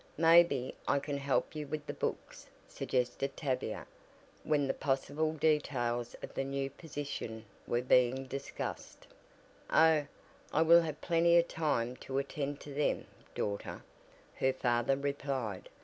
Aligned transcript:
"Maybe 0.17 0.73
I 0.87 0.97
can 0.97 1.17
help 1.17 1.53
you 1.55 1.67
with 1.67 1.85
the 1.85 1.93
books," 1.93 2.47
suggested 2.67 3.37
Tavia, 3.37 3.85
when 4.43 4.67
the 4.67 4.73
possible 4.73 5.33
details 5.33 6.15
of 6.23 6.33
the 6.33 6.43
new 6.43 6.71
position 6.71 7.45
were 7.67 7.83
being 7.83 8.25
discussed. 8.25 9.05
"Oh, 9.69 10.07
I 10.51 10.61
will 10.63 10.81
have 10.81 11.01
plenty 11.01 11.37
of 11.37 11.47
time 11.47 11.95
to 11.97 12.17
attend 12.17 12.59
to 12.61 12.73
them, 12.73 13.05
daughter," 13.35 13.83
her 14.37 14.53
father 14.53 14.95
replied. 14.95 15.69